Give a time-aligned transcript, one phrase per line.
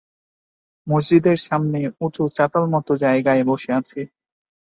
[0.87, 3.99] মসজিদের সামনে উঁচু চাতালমতো জায়গায় বসে আছি।